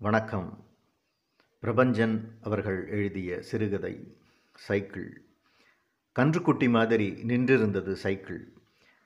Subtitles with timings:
[0.00, 0.64] வணக்கம்.
[1.62, 4.16] பிரபஞ்சன் அவர்கள் எழுதிய சிறுகதை
[4.54, 5.22] சைக்கிள்.
[6.18, 8.52] கன்றுக்குட்டி மாதிரி நின்றிருந்தது சைக்கிள்.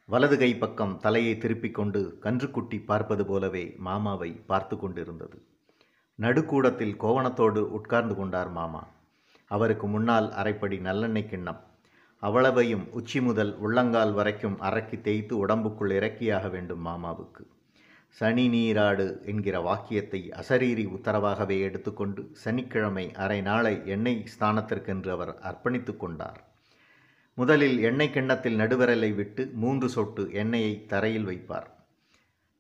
[0.07, 5.43] வலது கை பக்கம் தலையை திருப்பிக் கொண்டு கன்றுக்குட்டி பார்ப்பது போலவே மாமாவை பார்த்து கொண்டிருந்தது.
[6.15, 8.89] நடுக்கூடத்தில் கோவணத்தோடு உட்கார்ந்து கொண்டார் மாமா.
[9.47, 11.61] அவருக்கு முன்னால் அரைப்படி நல்லெண்ணெய் கிண்ணம்.
[12.19, 17.47] அவ்வளவையும் உச்சி முதல் உள்ளங்கால் வரைக்கும் அரக்கி தேய்த்து உடம்புக்குள் இறக்கியாக வேண்டும் மாமாவுக்கு.
[18.19, 26.41] சனி நீராடு என்கிற வாக்கியத்தை அசரீரி உத்தரவாகவே எடுத்துக்கொண்டு சனிக்கிழமை அரை நாளை எண்ணெய் ஸ்தானத்திற்கென்று அவர் அர்ப்பணித்து கொண்டார்.
[27.35, 31.69] முதலில் எண்ணெய் கிண்ணத்தில் நடுவிரலை விட்டு மூன்று சொட்டு எண்ணெயை தரையில் வைப்பார்.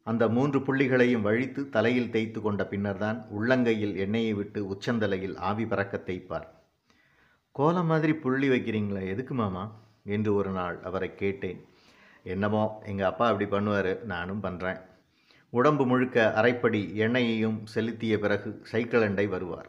[0.06, 6.46] அந்த மூன்று புள்ளிகளையும் வழித்து தலையில் தேய்த்து கொண்ட பின்னர்தான் உள்ளங்கையில் எண்ணெயை விட்டு உச்சந்தலையில் ஆவி பறக்க தேய்ப்பார்.
[7.52, 9.64] கோலம் மாதிரி புள்ளி வைக்கிறீங்களா எதுக்கு மாமா?
[10.04, 11.60] என்று ஒரு நாள் அவரை கேட்டேன்.
[12.22, 14.80] என்னமோ எங்கள் அப்பா அப்படி பண்ணுவார் நானும் பண்ணுறேன்
[15.52, 19.68] உடம்பு முழுக்க அரைப்படி எண்ணெயையும் செலுத்திய பிறகு சைக்கிள் அண்டை வருவார்.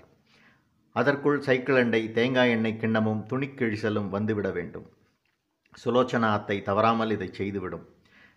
[0.95, 4.85] அதற்குள் சைக்கிள் அண்டை தேங்காய் எண்ணெய் கிண்ணமும் துணிக்கிழிசலும் வந்துவிட வேண்டும்.
[5.85, 7.85] சுலோச்சனா அத்தை தவறாமல் இதை செய்துவிடும்.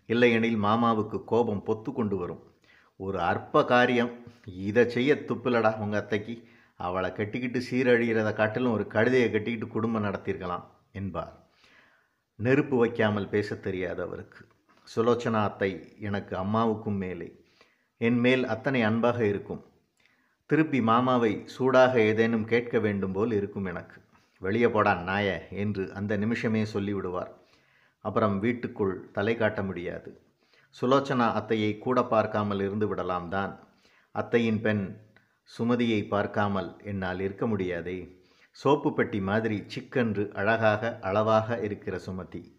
[0.07, 2.43] இல்லையெனில் மாமாவுக்கு கோபம் பொத்து கொண்டு வரும்.
[2.97, 4.13] ஒரு அற்ப காரியம்.
[4.47, 6.49] இதை செய்ய துப்பிலடா உங்கள் அத்தைக்கு.
[6.77, 11.47] அவளை கட்டிக்கிட்டு சீரழிகிறத காட்டிலும் ஒரு கழுதையை கட்டிக்கிட்டு குடும்பம் நடத்தியிருக்கலாம் என்பார்.
[12.37, 14.47] நெருப்பு வைக்காமல் பேசத் தெரியாது அவருக்கு.
[14.95, 17.45] சுலோச்சனா அத்தை எனக்கு அம்மாவுக்கும் மேலே.
[17.99, 19.65] என் மேல் அத்தனை அன்பாக இருக்கும்.
[20.47, 24.01] திருப்பி மாமாவை சூடாக ஏதேனும் கேட்க வேண்டும் போல் இருக்கும் எனக்கு.
[24.39, 27.33] வெளியே போடான் நாய என்று அந்த நிமிஷமே சொல்லிவிடுவார்.
[28.01, 30.21] அப்புறம் வீட்டுக்குள் தலை காட்ட முடியாது.
[30.81, 33.69] சுலோச்சனா அத்தையை கூட பார்க்காமல் இருந்து விடலாம் தான்.
[34.13, 35.01] அத்தையின் பெண்
[35.59, 38.25] சுமதியை பார்க்காமல் என்னால் இருக்க முடியாதே.
[38.51, 42.56] சோப்பு பெட்டி மாதிரி சிக்கென்று அழகாக அளவாக இருக்கிற சுமதி.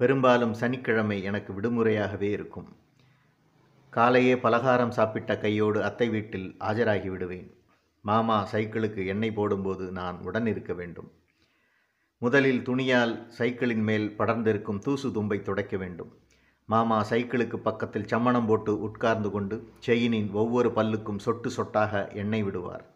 [0.00, 2.68] பெரும்பாலும் சனிக்கிழமை எனக்கு விடுமுறையாகவே இருக்கும்.
[3.92, 7.48] காலையே பலகாரம் சாப்பிட்ட கையோடு அத்தை வீட்டில் ஆஜராகி விடுவேன்.
[8.04, 11.10] மாமா சைக்கிளுக்கு எண்ணெய் போடும்போது நான் உடன் இருக்க வேண்டும்.
[12.22, 16.12] முதலில் துணியால் சைக்கிளின் மேல் படர்ந்திருக்கும் தூசு தும்பை துடைக்க வேண்டும்.
[16.68, 22.86] மாமா சைக்கிளுக்கு பக்கத்தில் சம்மணம் போட்டு உட்கார்ந்து கொண்டு செயினின் ஒவ்வொரு பல்லுக்கும் சொட்டு சொட்டாக எண்ணெய் விடுவார்.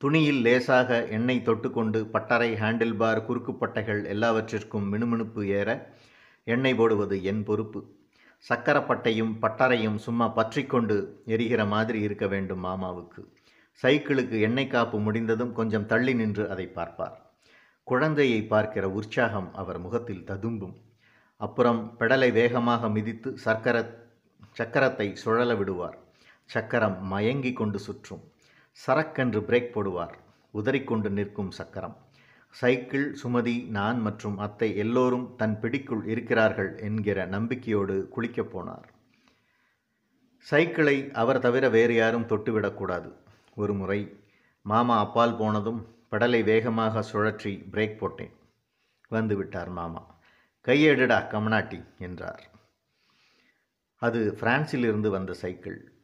[0.00, 5.92] துணியில் லேசாக எண்ணெய் தொட்டுக்கொண்டு பட்டறை ஹேண்டில் பார் குறுக்குப்பட்டைகள் எல்லாவற்றிற்கும் மினுமினுப்பு ஏற
[6.44, 7.80] எண்ணெய் போடுவது என் பொறுப்பு.
[8.48, 13.24] சக்கரப்பட்டையும் பட்டறையும் சும்மா பற்றிக்கொண்டு எரிகிற மாதிரி இருக்க வேண்டும் மாமாவுக்கு.
[13.82, 17.32] சைக்கிளுக்கு எண்ணெய் காப்பு முடிந்ததும் கொஞ்சம் தள்ளி நின்று அதை பார்ப்பார்.
[17.84, 20.76] குழந்தையை பார்க்கிற உற்சாகம் அவர் முகத்தில் ததும்பும்.
[21.36, 23.76] அப்புறம் பெடலை வேகமாக மிதித்து சர்க்கர
[24.58, 25.98] சக்கரத்தை சுழல விடுவார்.
[26.44, 28.24] சக்கரம் மயங்கி கொண்டு சுற்றும்.
[28.76, 30.14] சரக்கென்று பிரேக் போடுவார்.
[30.54, 31.96] உதறிக்கொண்டு நிற்கும் சக்கரம்.
[32.50, 38.86] சைக்கிள் சுமதி நான் மற்றும் அத்தை எல்லோரும் தன் பிடிக்குள் இருக்கிறார்கள் என்கிற நம்பிக்கையோடு குளிக்கப் போனார்.
[40.38, 43.12] சைக்கிளை அவர் தவிர வேறு யாரும் தொட்டுவிடக்கூடாது
[43.54, 44.00] ஒரு முறை
[44.62, 45.80] மாமா அப்பால் போனதும்
[46.10, 48.34] பெடலை வேகமாக சுழற்றி பிரேக் போட்டேன்.
[49.08, 50.16] வந்து விட்டார் மாமா.
[50.64, 52.42] கையெடுடா கமனாட்டி என்றார்.
[54.02, 55.97] அது பிரான்சிலிருந்து வந்த சைக்கிள்.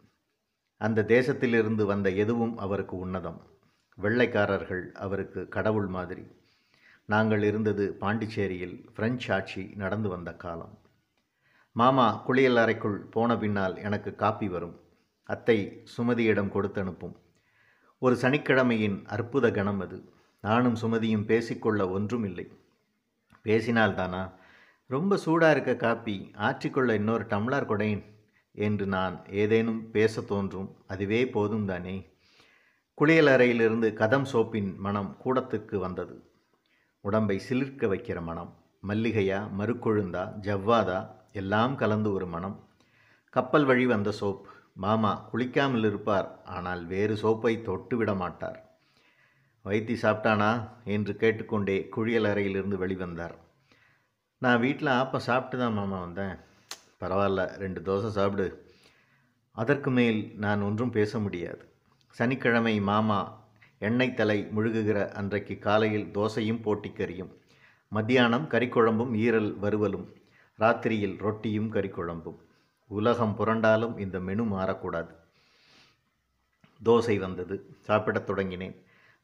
[0.77, 3.41] அந்த தேசத்திலிருந்து வந்த எதுவும் அவருக்கு உன்னதம்.
[4.03, 6.27] வெள்ளைக்காரர்கள் அவருக்கு கடவுள் மாதிரி.
[7.05, 10.79] நாங்கள் இருந்தது பாண்டிச்சேரியில் பிரெஞ்சு ஆட்சி நடந்து வந்த காலம்.
[11.73, 14.81] மாமா குளியல் அறைக்குள் போன பின்னால் எனக்கு காப்பி வரும்.
[15.25, 17.17] அத்தை சுமதியிடம் கொடுத்து அனுப்பும்.
[17.99, 20.13] ஒரு சனிக்கிழமையின் அற்புத கணம் அது.
[20.41, 22.59] நானும் சுமதியும் பேசிக்கொள்ள ஒன்றும் இல்லை
[23.45, 24.33] பேசினால்தானா?
[24.87, 26.31] ரொம்ப சூடாக இருக்க காப்பி.
[26.35, 28.14] ஆற்றிக்கொள்ள இன்னொரு டம்ளார் கொடையின்.
[28.55, 31.95] என்று நான் ஏதேனும் பேச தோன்றும் அதுவே போதும் தானே?
[32.99, 36.17] குளியலறையிலிருந்து கதம் சோப்பின் மனம் கூடத்துக்கு வந்தது.
[37.01, 38.53] உடம்பை சிலிர்க்க வைக்கிற மனம்
[38.89, 42.57] மல்லிகையா மறுக்கொழுந்தா ஜவ்வாதா எல்லாம் கலந்து ஒரு மனம்.
[43.31, 44.45] கப்பல் வழி வந்த சோப்
[44.75, 48.59] மாமா குளிக்காமல் இருப்பார் ஆனால் வேறு சோப்பை தொட்டு விட மாட்டார்.
[49.65, 50.69] வைத்தி சாப்பிட்டானா?
[50.85, 53.35] என்று கேட்டுக்கொண்டே குழியலறையிலிருந்து வெளிவந்தார்.
[54.39, 56.37] நான் வீட்டில் ஆப்ப சாப்பிட்டு தான் மாமா வந்தேன்.
[57.05, 58.47] பரவாயில்ல ரெண்டு தோசை சாப்பிடு.
[59.53, 61.63] அதற்கு மேல் நான் ஒன்றும் பேச முடியாது.
[62.11, 63.21] சனிக்கிழமை மாமா
[63.79, 67.33] எண்ணெய் தலை முழுகுகிற அன்றைக்கு காலையில் தோசையும் போட்டிக்கறியும்
[67.89, 70.07] மத்தியானம் கறிக்குழம்பும் ஈரல் வறுவலும்.
[70.59, 72.39] ராத்திரியில் ரொட்டியும் கறிக்குழம்பும்.
[72.87, 75.13] உலகம் புரண்டாலும் இந்த மெனு மாறக்கூடாது.
[76.85, 77.57] தோசை வந்தது.
[77.81, 78.75] சாப்பிடத் தொடங்கினேன்.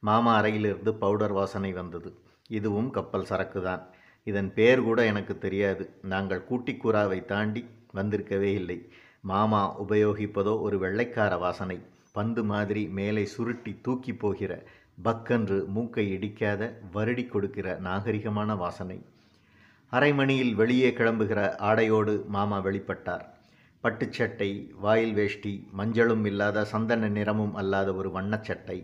[0.02, 2.10] மாமா அறையிலிருந்து பவுடர் வாசனை வந்தது.
[2.48, 3.82] இதுவும் கப்பல் சரக்கு தான்
[4.24, 5.84] இதன் பேர் கூட எனக்கு தெரியாது.
[6.02, 7.62] நாங்கள் கூட்டிக்குறாவை தாண்டி
[7.94, 8.78] வந்திருக்கவே இல்லை.
[9.20, 11.78] மாமா உபயோகிப்பதோ ஒரு வெள்ளைக்கார வாசனை.
[12.12, 14.52] பந்து மாதிரி மேலே சுருட்டி தூக்கி போகிற
[15.04, 16.62] பக்கென்று மூக்கை இடிக்காத
[16.92, 18.98] வருடி கொடுக்கிற நாகரிகமான வாசனை.
[19.92, 23.24] அரை மணியில் வெளியே கிளம்புகிற ஆடையோடு மாமா வெளிப்பட்டார்.
[23.84, 24.50] பட்டுச்சட்டை
[24.80, 28.78] வாயில் வேஷ்டி மஞ்சளும் இல்லாத சந்தன நிறமும் அல்லாத ஒரு வண்ணச்சட்டை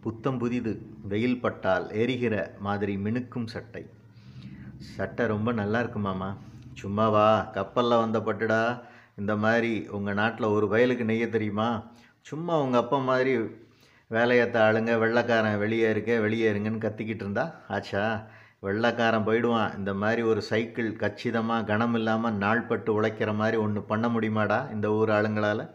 [0.00, 3.82] புத்தம் புதிது வெயில் பட்டால் எரிகிற மாதிரி மினுக்கும் சட்டை.
[4.80, 6.36] சட்டை ரொம்ப நல்லா இருக்கு மாமா.
[6.74, 8.82] சும்மாவா கப்பலில் வந்த பட்டுடா
[9.16, 11.92] இந்த மாதிரி உங்கள் நாட்டில் ஒரு வயலுக்கு நெய்ய தெரியுமா?
[12.20, 13.38] சும்மா உங்கள் அப்பா மாதிரி
[14.10, 17.54] வேலையத்த ஆளுங்க வெள்ளைக்காரன் வெளியே இருக்க வெளியே இருங்கன்னு கத்திக்கிட்டு இருந்தா?
[17.68, 18.26] ஆச்சா.
[18.60, 19.76] வெள்ளைக்காரன் போயிடுவான்.
[19.76, 25.08] இந்த மாதிரி ஒரு சைக்கிள் கச்சிதமாக கனம் இல்லாமல் நாள்பட்டு உழைக்கிற மாதிரி ஒன்று பண்ண முடியுமாடா இந்த ஊர்
[25.08, 25.70] ஆளுங்களால்?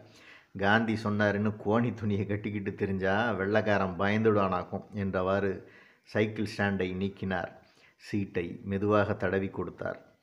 [0.58, 5.62] காந்தி சொன்னாருன்னு கோணி துணியை கட்டிக்கிட்டு தெரிஞ்சா வெள்ளைக்காரன் பயந்துடானாக்கும் என்றவாறு
[6.02, 7.52] சைக்கிள் ஸ்டாண்டை நீக்கினார்.
[7.96, 10.14] சீட்டை மெதுவாக தடவி கொடுத்தார்.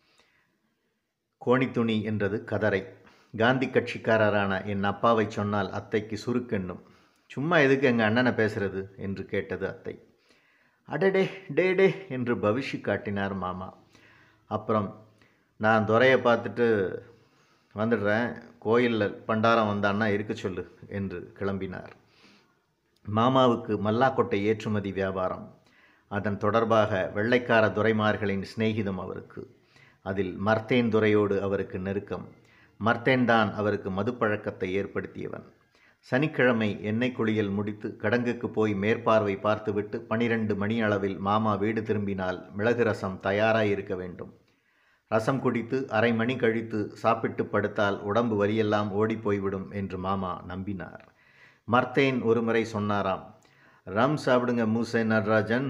[1.46, 2.86] கோணித்துணி என்றது கதரை
[3.38, 6.84] காந்தி கட்சிக்காரரான என் அப்பாவை சொன்னால் அத்தைக்கு சுருக்கென்னும்
[7.28, 8.96] சும்மா எதுக்கு எங்கள் அண்ணனை பேசுறது?
[8.96, 10.08] என்று கேட்டது அத்தை.
[10.86, 13.78] அடடே டே டே என்று பவிஷி காட்டினார் மாமா.
[14.46, 15.06] அப்புறம்
[15.58, 17.00] நான் துறையை பார்த்துட்டு
[17.76, 18.42] வந்துடுறேன்.
[18.60, 21.94] கோயிலில் பண்டாரம் வந்தான்னா இருக்க சொல்லு என்று கிளம்பினார்.
[23.06, 25.63] மாமாவுக்கு மல்லாக்கொட்டை ஏற்றுமதி வியாபாரம்.
[26.18, 29.42] அதன் தொடர்பாக வெள்ளைக்கார துரைமார்களின் சிநேகிதம் அவருக்கு.
[30.06, 32.26] அதில் மர்த்தேன் துரையோடு அவருக்கு நெருக்கம்.
[32.80, 35.46] மர்த்தேன் தான் அவருக்கு மதுப்பழக்கத்தை ஏற்படுத்தியவன்.
[36.08, 42.84] சனிக்கிழமை எண்ணெய் குளியல் முடித்து கடங்குக்கு போய் மேற்பார்வை பார்த்துவிட்டு பனிரெண்டு மணி அளவில் மாமா வீடு திரும்பினால் மிளகு
[42.84, 44.34] ரசம் தயாராக இருக்க வேண்டும்.
[45.12, 51.04] ரசம் குடித்து அரை மணி கழித்து சாப்பிட்டு படுத்தால் உடம்பு வலியெல்லாம் ஓடிப்போய்விடும் என்று மாமா நம்பினார்.
[51.68, 53.24] மர்த்தேன் ஒருமுறை சொன்னாராம்
[53.88, 55.68] ரம் சாப்பிடுங்க மூசை நடராஜன்.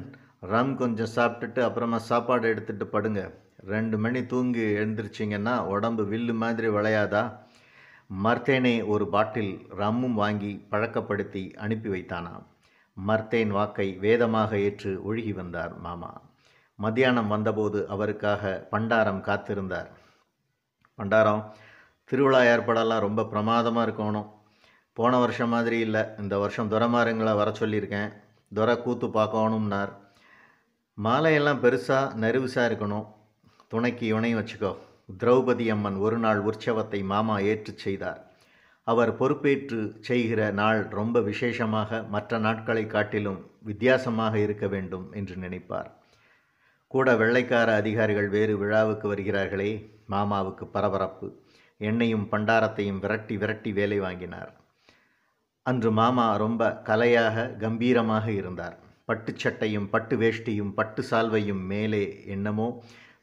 [0.52, 3.34] ரம் கொஞ்சம் சாப்பிட்டுட்டு அப்புறமா சாப்பாடு எடுத்துட்டு படுங்க.
[3.66, 7.38] ரெண்டு மணி தூங்கி எழுந்திரிச்சிங்கன்னா உடம்பு வில்லு மாதிரி விளையாதா?
[8.24, 12.44] மர்த்தேனை ஒரு பாட்டில் ரம்மும் வாங்கி பழக்கப்படுத்தி அனுப்பி வைத்தானாம்.
[13.08, 16.22] மர்த்தேன் வாக்கை வேதமாக ஏற்று ஒழுகி வந்தார் மாமா.
[16.76, 19.90] மத்தியானம் வந்தபோது அவருக்காக பண்டாரம் காத்திருந்தார்.
[20.98, 21.44] பண்டாரம்
[22.04, 24.30] திருவிழா ஏற்பாடெல்லாம் ரொம்ப பிரமாதமாக இருக்கணும்.
[24.94, 26.06] போன வருஷம் மாதிரி இல்லை.
[26.20, 28.12] இந்த வருஷம் துரமாருங்களை வர சொல்லியிருக்கேன்.
[28.54, 30.02] துரை கூத்து பார்க்கணும்னார்.
[30.98, 33.06] மாலையெல்லாம் பெருசாக நெருவுசாக இருக்கணும்.
[33.68, 34.76] துணைக்கு இவனையும் வச்சுக்கோ.
[35.20, 38.32] திரௌபதி அம்மன் ஒரு நாள் உற்சவத்தை மாமா ஏற்றுச் செய்தார்.
[38.84, 45.90] அவர் பொறுப்பேற்று செய்கிற நாள் ரொம்ப விசேஷமாக மற்ற நாட்களை காட்டிலும் வித்தியாசமாக இருக்க வேண்டும் என்று நினைப்பார்.
[46.88, 51.40] கூட வெள்ளைக்கார அதிகாரிகள் வேறு விழாவுக்கு வருகிறார்களே மாமாவுக்கு பரபரப்பு.
[51.78, 54.54] எண்ணெயும் பண்டாரத்தையும் விரட்டி விரட்டி வேலை வாங்கினார்.
[55.64, 58.78] அன்று மாமா ரொம்ப கலையாக கம்பீரமாக இருந்தார்.
[59.08, 62.68] பட்டுச்சட்டையும் பட்டு வேஷ்டியும் பட்டு சால்வையும் மேலே என்னமோ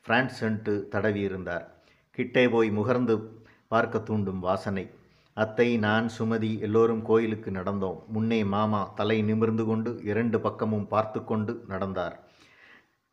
[0.06, 1.65] பிரான்ஸ் சென்று தடவியிருந்தார்.
[2.11, 3.15] கிட்டே போய் முகர்ந்து
[3.69, 4.85] பார்க்க தூண்டும் வாசனை.
[5.37, 7.99] அத்தை நான் சுமதி எல்லோரும் கோயிலுக்கு நடந்தோம்.
[8.06, 12.17] முன்னே மாமா தலை நிமிர்ந்து கொண்டு இரண்டு பக்கமும் பார்த்து கொண்டு நடந்தார்.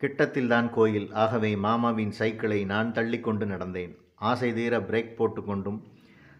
[0.01, 1.07] கிட்டத்தில்தான் கோயில்.
[1.13, 3.93] ஆகவே மாமாவின் சைக்கிளை நான் தள்ளிக்கொண்டு நடந்தேன்.
[4.15, 5.79] ஆசை தீர பிரேக் போட்டுக்கொண்டும்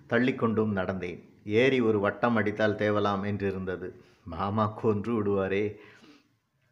[0.10, 1.22] தள்ளிக்கொண்டும் நடந்தேன்.
[1.44, 3.90] ஏறி ஒரு வட்டம் அடித்தால் தேவலாம் என்றிருந்தது.
[4.24, 5.66] மாமா கொன்று விடுவாரே.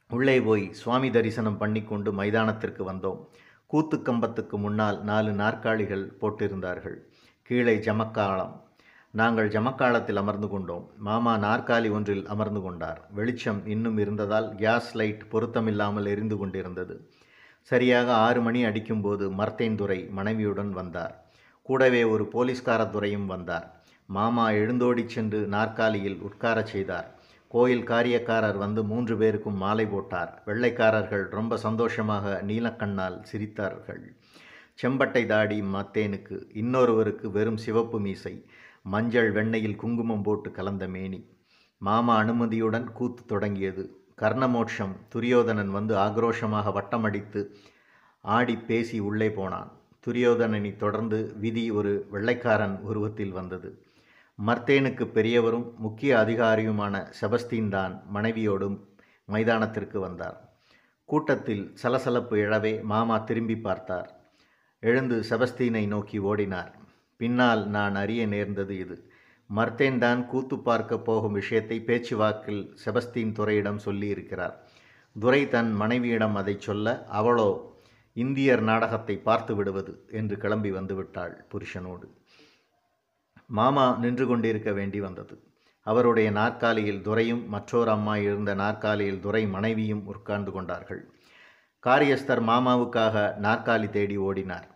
[0.10, 3.26] உள்ளே போய் சுவாமி தரிசனம் பண்ணிக்கொண்டு மைதானத்திற்கு வந்தோம்.
[3.66, 6.98] கூத்து கம்பத்துக்கு முன்னால் நாலு நாற்காலிகள் போட்டிருந்தார்கள்.
[7.42, 8.64] கீழே ஜமக்காலம்.
[9.12, 10.90] நாங்கள் ஜமக்காலத்தில் அமர்ந்து கொண்டோம்.
[10.98, 13.08] மாமா நாற்காலி ஒன்றில் அமர்ந்து கொண்டார்.
[13.12, 17.10] வெளிச்சம் இன்னும் இருந்ததால் கேஸ் லைட் பொருத்தமில்லாமல் எரிந்து கொண்டிருந்தது.
[17.62, 21.26] சரியாக ஆறு மணி அடிக்கும்போது மர்த்தேந்துரை மனைவியுடன் வந்தார்.
[21.62, 23.84] கூடவே ஒரு போலீஸ்கார துறையும் வந்தார்.
[24.06, 27.15] மாமா எழுந்தோடிச் சென்று நாற்காலியில் உட்காரச் செய்தார்.
[27.56, 30.32] கோயில் காரியக்காரர் வந்து மூன்று பேருக்கும் மாலை போட்டார்.
[30.46, 34.02] வெள்ளைக்காரர்கள் ரொம்ப சந்தோஷமாக நீலக்கண்ணால் சிரித்தார்கள்.
[34.82, 38.34] செம்பட்டை தாடி மத்தேனுக்கு இன்னொருவருக்கு வெறும் சிவப்பு மீசை
[38.84, 41.20] மஞ்சள் வெண்ணெயில் குங்குமம் போட்டு கலந்த மேனி.
[41.78, 43.86] மாமா அனுமதியுடன் கூத்து தொடங்கியது.
[44.22, 47.42] கர்ணமோட்சம் துரியோதனன் வந்து ஆக்ரோஷமாக வட்டமடித்து
[48.22, 49.72] ஆடி பேசி உள்ளே போனான்.
[50.08, 53.70] துரியோதனனை தொடர்ந்து விதி ஒரு வெள்ளைக்காரன் உருவத்தில் வந்தது.
[54.40, 58.76] மர்த்தேனுக்கு பெரியவரும் முக்கிய அதிகாரியுமான செபஸ்தீன் தான் மனைவியோடும்
[59.26, 60.38] மைதானத்திற்கு வந்தார்.
[61.10, 64.10] கூட்டத்தில் சலசலப்பு எழவே மாமா திரும்பி பார்த்தார்.
[64.84, 66.72] எழுந்து செபஸ்தீனை நோக்கி ஓடினார்.
[67.20, 68.98] பின்னால் நான் அறிய நேர்ந்தது இது.
[69.50, 74.56] மர்த்தேன் தான் கூத்து பார்க்க போகும் விஷயத்தை பேச்சுவாக்கில் செபஸ்தீன் துறையிடம் சொல்லியிருக்கிறார்.
[75.16, 77.50] துரை தன் மனைவியிடம் அதை சொல்ல அவளோ
[78.16, 82.08] இந்தியர் நாடகத்தை பார்த்து விடுவது என்று கிளம்பி வந்துவிட்டாள் புருஷனோடு.
[83.48, 85.44] மாமா நின்று கொண்டிருக்க வேண்டி வந்தது.
[85.82, 91.10] அவருடைய நாற்காலியில் துரையும் மற்றொரு அம்மா இருந்த நாற்காலியில் துரை மனைவியும் உட்கார்ந்து கொண்டார்கள்.
[91.80, 94.68] காரியஸ்தர் மாமாவுக்காக நாற்காலி தேடி ஓடினார்.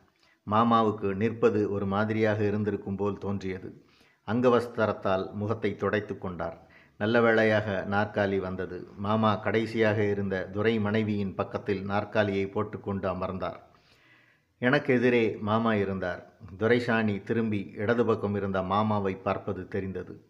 [0.52, 3.84] மாமாவுக்கு நிற்பது ஒரு மாதிரியாக இருந்திருக்கும் போல் தோன்றியது.
[4.28, 6.68] அங்கவஸ்தரத்தால் முகத்தை துடைத்து கொண்டார்.
[6.98, 8.88] நல்ல வேளையாக நாற்காலி வந்தது.
[8.96, 13.69] மாமா கடைசியாக இருந்த துரை மனைவியின் பக்கத்தில் நாற்காலியை போட்டுக்கொண்டு அமர்ந்தார்.
[14.60, 16.34] எனக்கு எதிரே மாமா இருந்தார்.
[16.58, 20.22] துரைசாணி திரும்பி இடது பக்கம் இருந்த மாமாவை பார்ப்பது தெரிந்தது.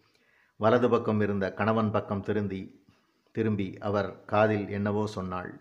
[0.55, 2.85] வலது பக்கம் இருந்த கணவன் பக்கம் திரும்பி
[3.31, 5.59] திரும்பி அவர் காதில் என்னவோ சொன்னாள்.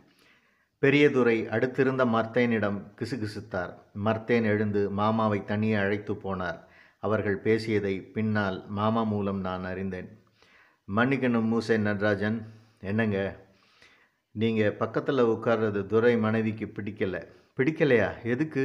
[0.82, 3.72] பெரியதுரை அடுத்திருந்த மர்த்தேனிடம் கிசுகிசுத்தார்.
[4.04, 6.58] மர்த்தேன் எழுந்து மாமாவை தனியே அழைத்து போனார்.
[6.98, 10.18] அவர்கள் பேசியதை பின்னால் மாமா மூலம் நான் அறிந்தேன்.
[10.96, 12.38] மன்னிக்கணும் மூசே நடராஜன்.
[12.80, 13.36] என்னங்க?
[14.30, 17.36] நீங்கள் பக்கத்தில் உட்கார்றது துரை மனைவிக்கு பிடிக்கலை.
[17.58, 18.24] பிடிக்கலையா?
[18.24, 18.64] எதுக்கு?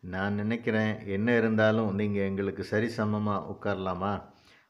[0.00, 4.22] நான் நினைக்கிறேன் என்ன இருந்தாலும் நீங்கள் எங்களுக்கு சரிசமமாக உட்காரலாமா?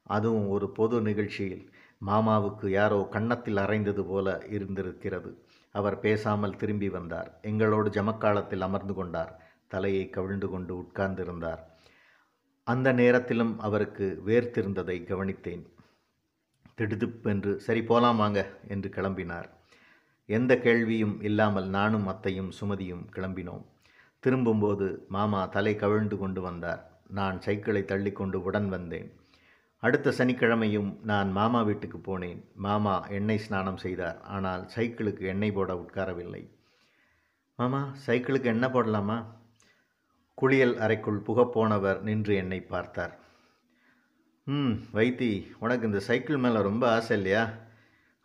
[0.03, 1.73] அதுவும் ஒரு பொது நிகழ்ச்சியில்.
[2.07, 5.47] மாமாவுக்கு யாரோ கன்னத்தில் அரைந்தது போல இருந்திருக்கிறது.
[5.73, 7.39] அவர் பேசாமல் திரும்பி வந்தார்.
[7.43, 9.33] எங்களோடு ஜமக்காலத்தில் அமர்ந்து கொண்டார்.
[9.69, 11.59] தலையை கவிழ்ந்து கொண்டு உட்கார்ந்திருந்தார்.
[12.65, 15.65] அந்த நேரத்திலும் அவருக்கு வேர்த்திருந்ததை கவனித்தேன்.
[16.77, 19.55] திடுதிப்பென்று சரி போலாம் வாங்க என்று கிளம்பினார்.
[20.27, 23.65] எந்த கேள்வியும் இல்லாமல் நானும் அத்தையும் சுமதியும் கிளம்பினோம்.
[24.21, 26.83] திரும்பும்போது மாமா தலை கவிழ்ந்து கொண்டு வந்தார்.
[27.09, 29.09] நான் சைக்கிளை தள்ளிக்கொண்டு உடன் வந்தேன்.
[29.79, 32.41] அடுத்த சனிக்கிழமையும் நான் மாமா வீட்டுக்கு போனேன்.
[32.55, 34.23] மாமா எண்ணெய் ஸ்நானம் செய்தார்.
[34.23, 36.43] ஆனால் சைக்கிளுக்கு எண்ணெய் போட உட்காரவில்லை.
[37.57, 39.19] மாமா சைக்கிளுக்கு எண்ணெய் போடலாமா?
[40.35, 43.15] குளியல் அறைக்குள் புகப்போனவர் நின்று என்னை பார்த்தார்.
[44.45, 47.51] ம் வைத்தி உனக்கு இந்த சைக்கிள் மேலே ரொம்ப ஆசை இல்லையா?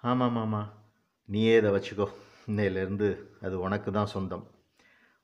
[0.03, 0.80] ஆமாம் மாமா.
[1.25, 2.07] நீயே இதை வச்சுக்கோ.
[2.47, 3.07] இன்னையிலேருந்து
[3.41, 4.45] அது உனக்கு தான் சொந்தம்.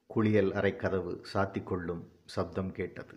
[0.05, 3.15] குளியல் அறை கதவு சாத்திக்கொள்ளும் சப்தம் கேட்டது.